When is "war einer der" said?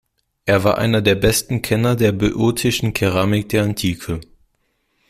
0.63-1.13